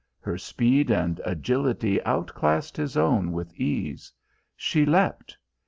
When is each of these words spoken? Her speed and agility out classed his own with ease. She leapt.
Her 0.19 0.35
speed 0.39 0.89
and 0.89 1.21
agility 1.23 2.03
out 2.05 2.33
classed 2.33 2.75
his 2.75 2.97
own 2.97 3.31
with 3.31 3.53
ease. 3.53 4.11
She 4.55 4.83
leapt. 4.83 5.37